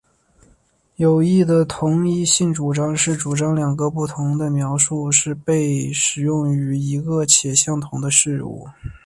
[0.95, 8.67] 有益的同一性主张是主张两个不同的描述是被使用于一个且相同的事物。